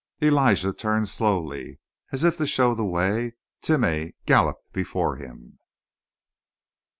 [0.19, 1.77] Elijah turned slowly away.
[2.11, 5.59] As if to show the way, Timeh galloped before him.